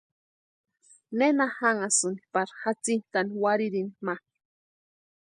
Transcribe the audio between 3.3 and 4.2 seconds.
warhirini ma?